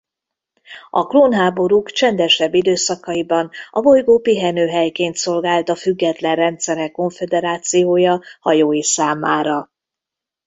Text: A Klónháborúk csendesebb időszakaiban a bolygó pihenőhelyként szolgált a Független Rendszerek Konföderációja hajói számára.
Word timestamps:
A 0.89 1.05
Klónháborúk 1.07 1.91
csendesebb 1.91 2.53
időszakaiban 2.53 3.49
a 3.69 3.79
bolygó 3.81 4.19
pihenőhelyként 4.19 5.15
szolgált 5.15 5.69
a 5.69 5.75
Független 5.75 6.35
Rendszerek 6.35 6.91
Konföderációja 6.91 8.21
hajói 8.39 8.83
számára. 8.83 9.69